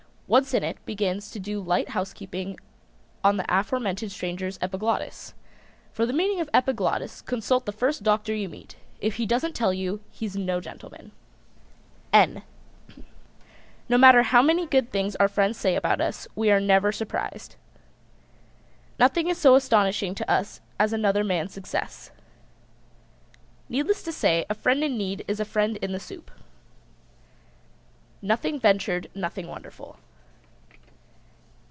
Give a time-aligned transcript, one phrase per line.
[0.31, 2.57] Once in it begins to do light housekeeping
[3.21, 5.33] on the aforementioned stranger's epiglottis.
[5.91, 8.77] (For the meaning of epiglottis consult the first doctor you meet.
[9.01, 11.11] If he doesn't tell you he's no gentleman.)
[12.13, 12.43] [Illustration:
[12.97, 13.03] N]
[13.89, 17.57] No matter how many good things our friends say about us, we are never surprised.
[18.97, 22.09] Nothing is so astonishing to us as another man's success.
[23.67, 26.31] Needless to say, a friend in need is a friend in the soup.
[28.21, 29.97] Nothing ventured nothing wonderful.